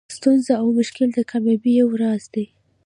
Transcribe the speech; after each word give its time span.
ستونزه 0.15 0.53
او 0.61 0.67
مشکل 0.79 1.07
د 1.13 1.19
کامیابۍ 1.31 1.71
یو 1.79 1.87
راز 2.01 2.23
دئ. 2.33 2.45